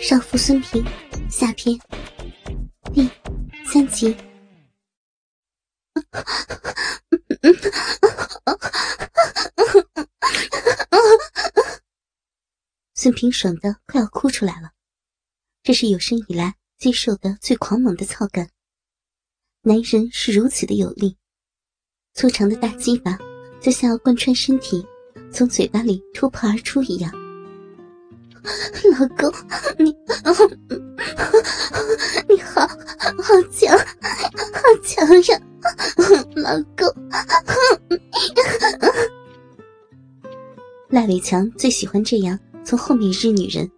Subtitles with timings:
[0.00, 0.82] 少妇孙平
[1.30, 1.78] 下篇
[2.92, 3.08] 第
[3.66, 4.16] 三集。
[12.94, 14.70] 孙平爽的快要哭出来了，
[15.62, 18.50] 这是有生以来接受的最狂猛的操感。
[19.62, 21.18] 男人是如此的有力，
[22.14, 23.18] 粗长的大鸡巴
[23.60, 24.82] 就像要贯穿身体，
[25.30, 27.12] 从嘴巴里突破而出一样。
[28.98, 29.32] 老公，
[29.78, 29.94] 你
[32.28, 35.40] 你好好强，好强呀，
[36.36, 36.88] 老公。
[40.88, 43.70] 赖伟强最喜欢这样从后面日女人，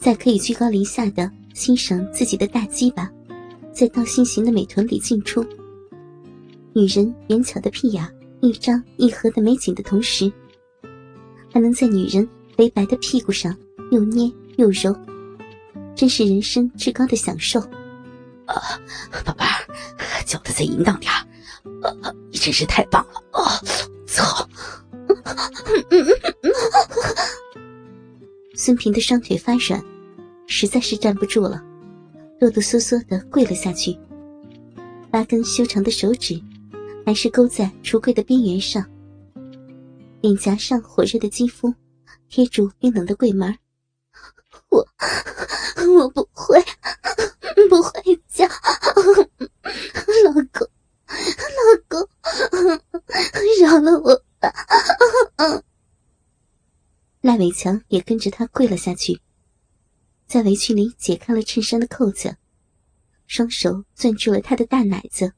[0.00, 3.10] 在可以居高临下的欣赏自己的大鸡巴，
[3.72, 5.44] 在倒心形的美臀里进出。
[6.72, 8.08] 女人圆巧的屁眼
[8.40, 10.32] 一张一合的美景的同时，
[11.52, 12.28] 还能在女人。
[12.58, 13.56] 肥白的屁股上
[13.92, 14.92] 又捏又揉，
[15.94, 17.60] 真是人生至高的享受。
[18.46, 18.80] 啊，
[19.24, 19.62] 宝贝儿，
[20.26, 21.24] 叫的再淫荡点儿，
[22.32, 23.62] 你真是太棒了啊！
[24.08, 24.48] 操！
[28.56, 29.80] 孙平的双腿发软，
[30.48, 31.62] 实在是站不住了，
[32.40, 33.96] 哆哆嗦嗦的跪了下去。
[35.12, 36.42] 八根修长的手指
[37.06, 38.84] 还是勾在橱柜的边缘上，
[40.22, 41.72] 脸颊上火热的肌肤。
[42.28, 43.58] 贴住冰冷的柜门，
[44.68, 44.86] 我
[45.98, 46.62] 我不会，
[47.68, 50.68] 不会叫，老公，
[51.56, 52.08] 老公，
[53.62, 54.52] 饶了我吧！
[57.22, 59.20] 赖伟强也跟着他跪了下去，
[60.26, 62.36] 在围裙里解开了衬衫的扣子，
[63.26, 65.32] 双手攥住了他的大奶子，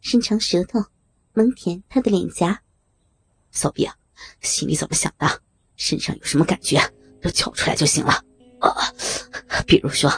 [0.00, 0.84] 伸长舌头
[1.32, 2.62] 猛舔他的脸颊。
[3.50, 3.96] 骚逼啊，
[4.40, 5.42] 心里怎么想的？
[5.80, 6.78] 身上有什么感觉，
[7.22, 8.12] 都叫出来就行了。
[8.60, 8.92] 啊，
[9.66, 10.12] 比如说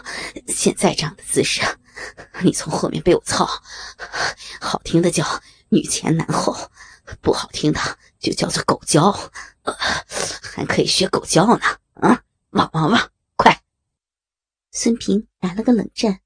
[0.48, 1.62] 现在这样的姿势，
[2.42, 3.48] 你从后面被我操，
[4.60, 5.24] 好听的叫
[5.68, 6.52] 女前男后，
[7.20, 7.80] 不好听的
[8.18, 9.12] 就叫做狗叫，
[10.42, 11.62] 还可以学狗叫呢。
[11.94, 13.62] 啊，汪汪汪，快！
[14.72, 16.20] 孙平打了个冷战，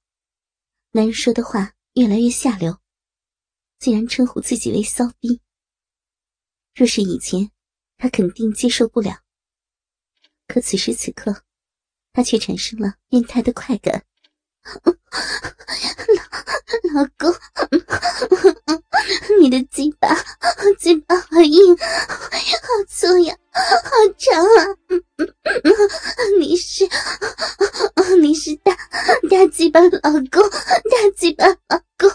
[0.93, 2.79] 男人说的话越来越下流，
[3.79, 5.43] 竟然称呼自己为骚逼。
[6.75, 7.51] 若是以前，
[7.99, 9.26] 他肯定接受不了。
[10.49, 11.35] 可此时此刻，
[12.13, 14.03] 他却产生了变态的快感。
[16.95, 17.35] 老老公，
[19.41, 20.09] 你的鸡巴，
[20.79, 21.85] 鸡巴好硬，好
[22.89, 24.67] 粗呀，好长啊！
[26.39, 26.89] 你是，
[28.21, 28.77] 你是大
[29.31, 29.89] 大鸡巴老
[30.31, 32.11] 公，大鸡巴老公，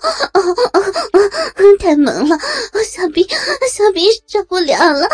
[1.79, 2.37] 太猛了，
[2.83, 3.27] 小逼
[3.71, 5.07] 小逼受不了了。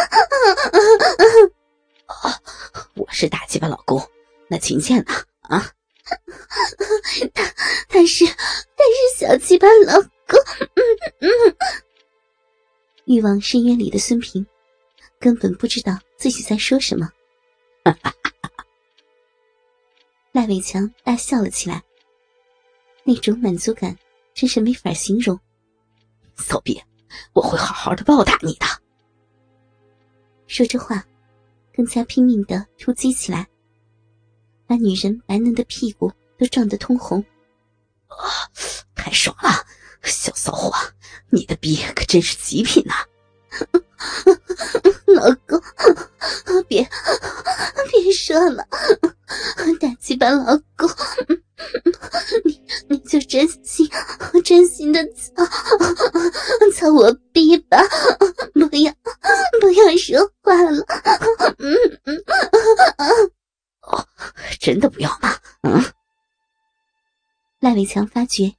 [3.08, 4.02] 我是大鸡巴老公，
[4.50, 5.14] 那秦倩呢？
[5.44, 5.72] 啊，
[7.34, 7.44] 他
[7.88, 10.38] 他是他是小鸡巴老公。
[13.06, 14.46] 欲望深渊里的孙平
[15.20, 17.10] 根本不知道自己在说什么。
[20.34, 21.82] 赖伟强大笑了起来，
[23.06, 23.98] 那种满足感
[24.34, 25.40] 真是没法形容。
[26.36, 26.80] 骚逼，
[27.32, 28.66] 我会好好的报答你的。
[30.46, 31.02] 说着话。
[31.78, 33.48] 更加拼命的突击起来，
[34.66, 37.24] 把女人白嫩的屁股都撞得通红。
[38.08, 38.50] 啊，
[38.96, 39.52] 太爽了，
[40.02, 40.74] 小骚货，
[41.30, 42.96] 你的逼可真是极品呐！
[45.06, 45.62] 老公，
[46.68, 46.90] 别
[47.92, 48.68] 别说了，
[49.80, 50.90] 大鸡巴老公，
[52.44, 52.60] 你
[52.90, 53.88] 你就真心
[54.44, 55.46] 真心的操
[56.74, 57.78] 操我逼吧，
[58.54, 58.94] 不要
[59.62, 60.84] 不要说话了。
[64.60, 65.36] 真的不要吗？
[65.64, 65.84] 嗯。
[67.60, 68.54] 赖伟强发觉，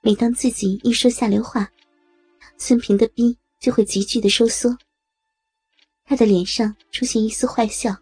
[0.00, 1.70] 每当自己一说下流话，
[2.56, 4.76] 孙平的逼就会急剧的收缩。
[6.06, 7.94] 他的脸上出现一丝坏笑，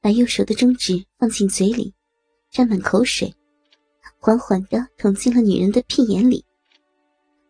[0.00, 1.94] 把右手的中指放进嘴里，
[2.50, 3.34] 沾满口水，
[4.18, 6.44] 缓缓的捅进了女人的屁眼里，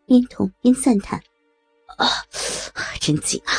[0.06, 1.20] 边捅边赞叹
[1.98, 2.06] ：“啊，
[3.00, 3.52] 真紧啊，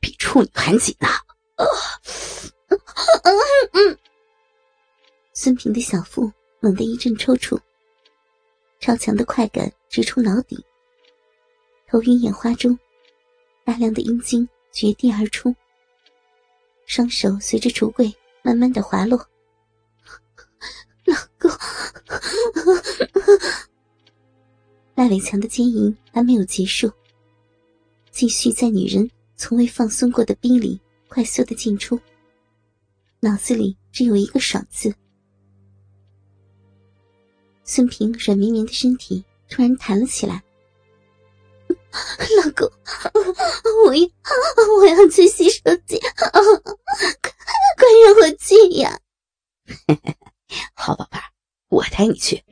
[0.00, 1.08] 比处女还紧啊！”
[1.56, 1.64] 啊。
[5.32, 6.30] 孙平的小腹
[6.60, 7.60] 猛地一阵抽搐，
[8.88, 10.58] 超强的快感直冲脑顶，
[11.86, 12.78] 头晕眼花中，
[13.62, 15.54] 大量的阴茎绝地而出，
[16.86, 19.18] 双手随着橱柜慢慢的滑落。
[21.04, 21.50] 老公，
[24.94, 26.90] 赖伟强的奸淫还没有结束，
[28.10, 29.06] 继续在女人
[29.36, 32.00] 从未放松过的逼里快速的进出。
[33.20, 34.90] 脑子里只有一个爽字。
[37.70, 40.42] 孙平软绵绵的身体突然弹了起来。
[41.68, 42.66] 老公，
[43.86, 44.08] 我要
[44.78, 46.30] 我要去洗手间，快
[47.76, 48.98] 快让我去呀！
[50.72, 51.24] 好宝贝儿，
[51.68, 52.42] 我带你去。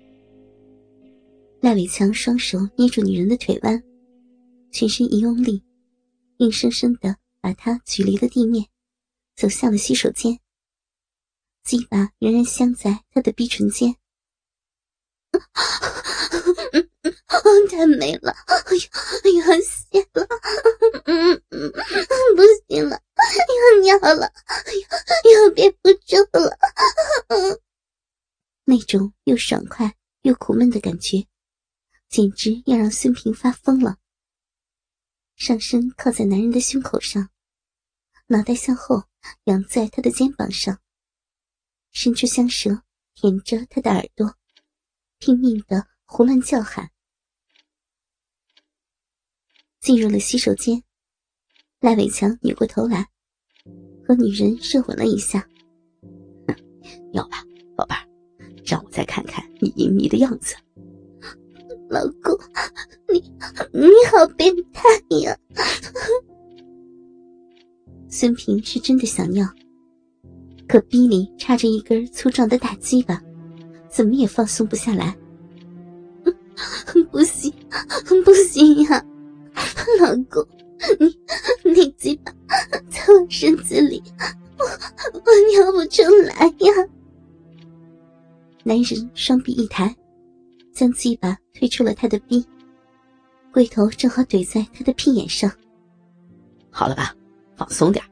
[1.61, 3.83] 赖伟强双手捏住女人的腿弯，
[4.71, 5.63] 全身一用力，
[6.37, 8.67] 硬生生的把她举离了地面，
[9.35, 10.39] 走向了洗手间。
[11.65, 13.97] 鸡巴仍然镶在她的逼唇间。
[17.71, 18.33] 太美了！
[18.47, 18.63] 哎呀，
[19.25, 20.27] 哎呀，谢了！
[21.05, 21.71] 嗯嗯，
[22.35, 23.03] 不行了，
[23.77, 24.33] 要尿了！
[24.47, 24.89] 哎呀，
[25.35, 26.57] 要憋不住了！
[28.65, 31.27] 那种又爽快又苦闷的感觉，
[32.09, 33.99] 简直要让孙平发疯了。
[35.37, 37.29] 上身靠在男人的胸口上，
[38.29, 39.05] 脑袋向后
[39.45, 40.81] 仰在他的肩膀上，
[41.93, 42.83] 伸出香舌
[43.15, 44.35] 舔着他的耳朵，
[45.19, 46.91] 拼命的胡乱叫喊。
[49.81, 50.83] 进入了洗手间，
[51.81, 53.09] 赖伟强扭过头来，
[54.05, 55.49] 和女人热吻了一下。
[57.13, 57.45] 要吧，
[57.77, 58.09] 宝贝儿，
[58.65, 60.57] 让我再看看你淫迷的样子。
[61.89, 62.37] 老公，
[63.09, 63.21] 你
[63.73, 64.83] 你好变态
[65.23, 65.39] 呀！
[68.11, 69.47] 孙平是真的想要，
[70.67, 73.23] 可逼里插着一根粗壮的大鸡巴，
[73.97, 75.17] 怎么也放松不下来。
[77.11, 77.51] 不行，
[78.27, 79.03] 不行呀！
[79.99, 80.47] 老公，
[81.01, 81.19] 你
[81.65, 82.31] 你鸡巴
[82.91, 84.03] 在我身子里，
[84.59, 84.65] 我
[85.15, 85.21] 我
[85.51, 86.89] 尿不出来呀！
[88.65, 89.97] 男人双臂一抬，
[90.75, 92.47] 将鸡巴推出了他的逼，
[93.51, 95.51] 龟头正好怼在他的屁眼上。
[96.69, 97.17] 好了吧，
[97.57, 98.05] 放松点。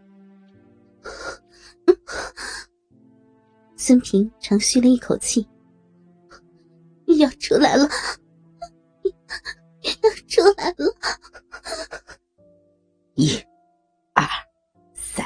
[3.77, 5.47] 孙平长吁了一口气，
[7.07, 7.89] 要出来了，
[9.83, 10.95] 要出来了。
[13.15, 13.31] 一、
[14.13, 14.27] 二、
[14.93, 15.25] 三，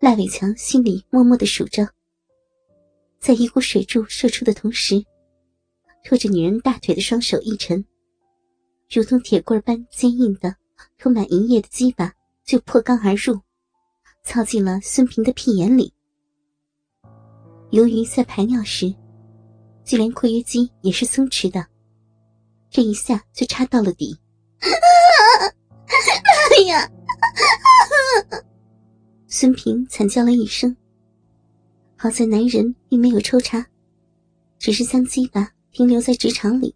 [0.00, 1.88] 赖伟强心里默默的数着，
[3.20, 5.04] 在一股水柱射出的同时，
[6.02, 7.84] 拖着女人大腿的双手一沉，
[8.90, 10.56] 如同铁棍般坚硬的、
[10.98, 12.12] 充满银液的鸡巴
[12.44, 13.40] 就破缸而入，
[14.24, 15.94] 操进了孙平的屁眼里。
[17.70, 18.92] 由于在排尿时，
[19.84, 21.66] 就连括约肌也是松弛的，
[22.70, 24.18] 这一下就插到了底。
[24.60, 26.90] 哎呀！
[29.28, 30.74] 孙平惨叫了一声。
[31.96, 33.64] 好在男人并没有抽插，
[34.58, 36.74] 只是将鸡巴停留在直肠里，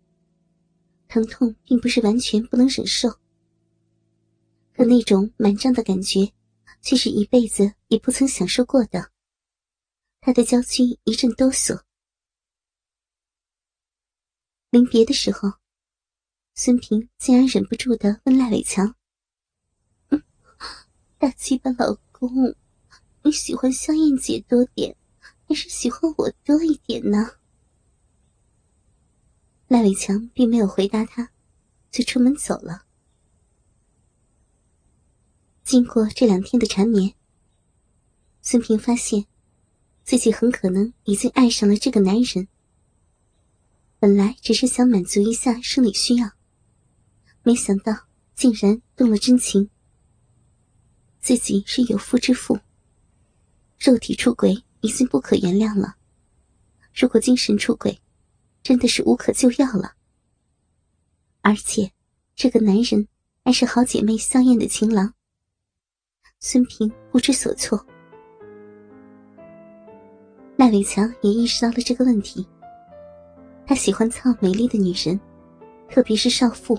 [1.08, 3.08] 疼痛并不是完全不能忍受。
[4.76, 6.30] 可那种满胀的感觉，
[6.82, 9.10] 却是一辈子也不曾享受过的。
[10.20, 11.80] 他的娇躯一阵哆嗦。
[14.70, 15.54] 临别的时候，
[16.54, 18.94] 孙平竟然忍不住的问赖伟强。
[21.16, 22.54] 大鸡巴老公，
[23.22, 24.94] 你喜欢香艳姐多点，
[25.46, 27.30] 还是喜欢我多一点呢？
[29.68, 31.30] 赖伟强并没有回答他，
[31.90, 32.84] 就出门走了。
[35.64, 37.14] 经过这两天的缠绵，
[38.42, 39.26] 孙平发现
[40.04, 42.48] 自己很可能已经爱上了这个男人。
[44.00, 46.30] 本来只是想满足一下生理需要，
[47.42, 47.92] 没想到
[48.34, 49.68] 竟然动了真情。
[51.20, 52.60] 自己是有夫之妇，
[53.78, 55.96] 肉体出轨已经不可原谅了。
[56.94, 57.98] 如果精神出轨，
[58.62, 59.94] 真的是无可救药了。
[61.40, 61.92] 而且，
[62.36, 63.08] 这个男人
[63.44, 65.12] 还是好姐妹香艳的情郎。
[66.38, 67.84] 孙平不知所措。
[70.56, 72.46] 赖伟强也意识到了这个问题。
[73.68, 75.20] 他喜欢操美丽的女人，
[75.90, 76.76] 特别是少妇。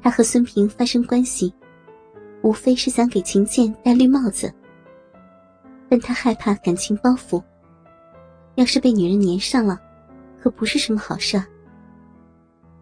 [0.00, 1.52] 他和孙平发生关系。
[2.42, 4.52] 无非是想给秦剑戴绿帽子，
[5.88, 7.40] 但他害怕感情包袱，
[8.56, 9.80] 要是被女人粘上了，
[10.40, 11.46] 可不是什么好事儿。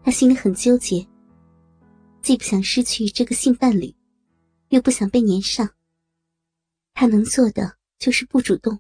[0.03, 1.07] 他心里很纠结，
[2.23, 3.95] 既不想失去这个性伴侣，
[4.71, 5.69] 又不想被粘上。
[6.95, 8.79] 他能做的就是不主动，